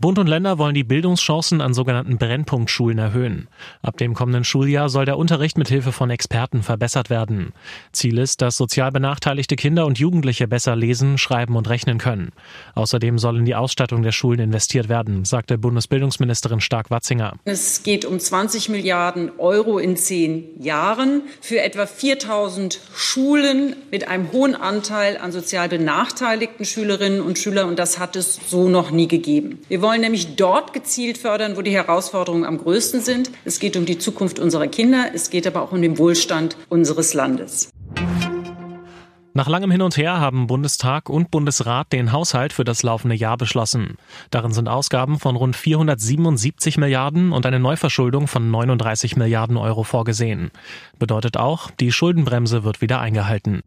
Bund 0.00 0.18
und 0.18 0.28
Länder 0.28 0.56
wollen 0.56 0.74
die 0.74 0.82
Bildungschancen 0.82 1.60
an 1.60 1.74
sogenannten 1.74 2.16
Brennpunktschulen 2.16 2.96
erhöhen. 2.96 3.48
Ab 3.82 3.98
dem 3.98 4.14
kommenden 4.14 4.44
Schuljahr 4.44 4.88
soll 4.88 5.04
der 5.04 5.18
Unterricht 5.18 5.58
mit 5.58 5.68
Hilfe 5.68 5.92
von 5.92 6.08
Experten 6.08 6.62
verbessert 6.62 7.10
werden. 7.10 7.52
Ziel 7.92 8.16
ist, 8.16 8.40
dass 8.40 8.56
sozial 8.56 8.92
benachteiligte 8.92 9.56
Kinder 9.56 9.84
und 9.84 9.98
Jugendliche 9.98 10.48
besser 10.48 10.74
lesen, 10.74 11.18
schreiben 11.18 11.54
und 11.54 11.68
rechnen 11.68 11.98
können. 11.98 12.32
Außerdem 12.74 13.18
soll 13.18 13.36
in 13.36 13.44
die 13.44 13.54
Ausstattung 13.54 14.02
der 14.02 14.12
Schulen 14.12 14.40
investiert 14.40 14.88
werden, 14.88 15.26
sagte 15.26 15.58
Bundesbildungsministerin 15.58 16.62
Stark-Watzinger. 16.62 17.34
Es 17.44 17.82
geht 17.82 18.06
um 18.06 18.18
20 18.18 18.70
Milliarden 18.70 19.30
Euro 19.36 19.78
in 19.78 19.98
zehn 19.98 20.62
Jahren 20.62 21.24
für 21.42 21.60
etwa 21.60 21.84
4000 21.84 22.80
Schulen 22.94 23.76
mit 23.90 24.08
einem 24.08 24.32
hohen 24.32 24.54
Anteil 24.54 25.18
an 25.18 25.30
sozial 25.30 25.68
benachteiligten 25.68 26.64
Schülerinnen 26.64 27.20
und 27.20 27.38
Schülern. 27.38 27.68
Und 27.68 27.78
das 27.78 27.98
hat 27.98 28.16
es 28.16 28.40
so 28.48 28.70
noch 28.70 28.90
nie 28.90 29.06
gegeben. 29.06 29.58
Wir 29.68 29.82
wollen 29.82 29.89
nämlich 29.98 30.36
dort 30.36 30.72
gezielt 30.72 31.18
fördern, 31.18 31.56
wo 31.56 31.62
die 31.62 31.72
Herausforderungen 31.72 32.44
am 32.44 32.58
größten 32.58 33.00
sind. 33.00 33.30
Es 33.44 33.58
geht 33.58 33.76
um 33.76 33.86
die 33.86 33.98
Zukunft 33.98 34.38
unserer 34.38 34.66
Kinder, 34.68 35.10
es 35.14 35.30
geht 35.30 35.46
aber 35.46 35.62
auch 35.62 35.72
um 35.72 35.82
den 35.82 35.98
Wohlstand 35.98 36.56
unseres 36.68 37.14
Landes. 37.14 37.70
Nach 39.32 39.48
langem 39.48 39.70
Hin 39.70 39.82
und 39.82 39.96
Her 39.96 40.18
haben 40.18 40.48
Bundestag 40.48 41.08
und 41.08 41.30
Bundesrat 41.30 41.92
den 41.92 42.10
Haushalt 42.10 42.52
für 42.52 42.64
das 42.64 42.82
laufende 42.82 43.14
Jahr 43.14 43.36
beschlossen. 43.36 43.96
Darin 44.30 44.52
sind 44.52 44.68
Ausgaben 44.68 45.20
von 45.20 45.36
rund 45.36 45.54
477 45.54 46.78
Milliarden 46.78 47.30
und 47.30 47.46
eine 47.46 47.60
Neuverschuldung 47.60 48.26
von 48.26 48.50
39 48.50 49.16
Milliarden 49.16 49.56
Euro 49.56 49.84
vorgesehen. 49.84 50.50
Bedeutet 50.98 51.36
auch, 51.36 51.70
die 51.70 51.92
Schuldenbremse 51.92 52.64
wird 52.64 52.80
wieder 52.80 53.00
eingehalten. 53.00 53.62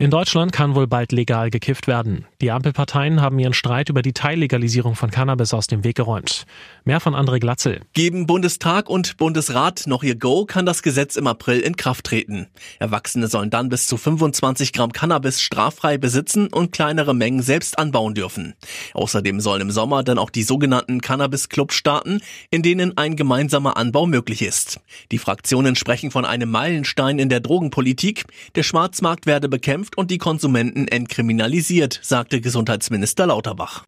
In 0.00 0.10
Deutschland 0.10 0.50
kann 0.50 0.74
wohl 0.74 0.86
bald 0.86 1.12
legal 1.12 1.50
gekifft 1.50 1.86
werden. 1.86 2.24
Die 2.40 2.50
Ampelparteien 2.50 3.20
haben 3.20 3.38
ihren 3.38 3.52
Streit 3.52 3.90
über 3.90 4.00
die 4.00 4.14
Teillegalisierung 4.14 4.94
von 4.94 5.10
Cannabis 5.10 5.52
aus 5.52 5.66
dem 5.66 5.84
Weg 5.84 5.96
geräumt. 5.96 6.46
Mehr 6.86 7.00
von 7.00 7.14
André 7.14 7.38
Glatzel. 7.38 7.82
Geben 7.92 8.26
Bundestag 8.26 8.88
und 8.88 9.18
Bundesrat 9.18 9.82
noch 9.86 10.02
ihr 10.02 10.14
Go, 10.14 10.46
kann 10.46 10.64
das 10.64 10.82
Gesetz 10.82 11.16
im 11.16 11.26
April 11.26 11.60
in 11.60 11.76
Kraft 11.76 12.06
treten. 12.06 12.46
Erwachsene 12.78 13.28
sollen 13.28 13.50
dann 13.50 13.68
bis 13.68 13.86
zu 13.86 13.98
25 13.98 14.72
Gramm 14.72 14.90
Cannabis 14.92 15.42
straffrei 15.42 15.98
besitzen 15.98 16.46
und 16.46 16.72
kleinere 16.72 17.14
Mengen 17.14 17.42
selbst 17.42 17.78
anbauen 17.78 18.14
dürfen. 18.14 18.54
Außerdem 18.94 19.38
sollen 19.40 19.60
im 19.60 19.70
Sommer 19.70 20.02
dann 20.02 20.16
auch 20.16 20.30
die 20.30 20.44
sogenannten 20.44 21.02
Cannabis-Clubs 21.02 21.74
starten, 21.74 22.22
in 22.50 22.62
denen 22.62 22.96
ein 22.96 23.16
gemeinsamer 23.16 23.76
Anbau 23.76 24.06
möglich 24.06 24.40
ist. 24.40 24.80
Die 25.12 25.18
Fraktionen 25.18 25.76
sprechen 25.76 26.10
von 26.10 26.24
einem 26.24 26.50
Meilenstein 26.50 27.18
in 27.18 27.28
der 27.28 27.40
Drogenpolitik. 27.40 28.24
Der 28.54 28.62
Schwarzmarkt 28.62 29.26
werde 29.26 29.50
bekämpft 29.50 29.89
bekämpft 29.90 29.96
und 29.96 30.10
die 30.10 30.18
Konsumenten 30.18 30.88
entkriminalisiert, 30.88 32.00
sagte 32.02 32.40
Gesundheitsminister 32.40 33.26
Lauterbach. 33.26 33.84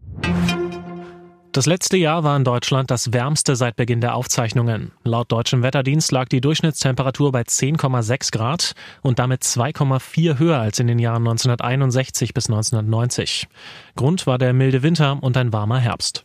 Das 1.52 1.66
letzte 1.66 1.98
Jahr 1.98 2.24
war 2.24 2.34
in 2.34 2.44
Deutschland 2.44 2.90
das 2.90 3.12
wärmste 3.12 3.56
seit 3.56 3.76
Beginn 3.76 4.00
der 4.00 4.14
Aufzeichnungen. 4.14 4.92
Laut 5.04 5.30
deutschem 5.30 5.62
Wetterdienst 5.62 6.10
lag 6.10 6.28
die 6.28 6.40
Durchschnittstemperatur 6.40 7.30
bei 7.30 7.42
10,6 7.42 8.32
Grad 8.32 8.72
und 9.02 9.18
damit 9.18 9.42
2,4 9.42 10.38
höher 10.38 10.58
als 10.58 10.78
in 10.78 10.86
den 10.86 10.98
Jahren 10.98 11.28
1961 11.28 12.32
bis 12.32 12.48
1990. 12.48 13.48
Grund 13.96 14.26
war 14.26 14.38
der 14.38 14.54
milde 14.54 14.82
Winter 14.82 15.18
und 15.20 15.36
ein 15.36 15.52
warmer 15.52 15.78
Herbst. 15.78 16.24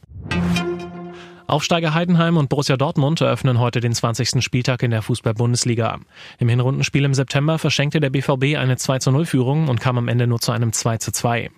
Aufsteiger 1.48 1.94
Heidenheim 1.94 2.36
und 2.36 2.50
Borussia 2.50 2.76
Dortmund 2.76 3.22
eröffnen 3.22 3.58
heute 3.58 3.80
den 3.80 3.94
20. 3.94 4.44
Spieltag 4.44 4.84
in 4.84 4.92
der 4.92 5.02
Fußball-Bundesliga. 5.02 6.00
Im 6.40 6.50
Hinrundenspiel 6.50 7.06
im 7.06 7.14
September 7.14 7.58
verschenkte 7.58 8.02
der 8.02 8.10
BVB 8.10 8.58
eine 8.58 8.76
2 8.76 9.10
0 9.12 9.26
Führung 9.26 9.70
und 9.70 9.80
kam 9.80 9.98
am 9.98 10.10
Ende 10.10 10.28
nur 10.28 10.42
zu 10.42 10.52
einem 10.52 10.74
2 10.74 10.98
2. 10.98 11.50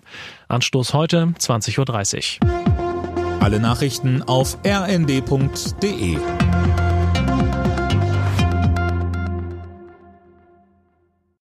Anstoß 0.46 0.94
heute 0.94 1.34
20.30 1.36 2.38
Uhr. 2.40 3.40
Alle 3.40 3.58
Nachrichten 3.58 4.22
auf 4.22 4.58
rnd.de 4.64 6.18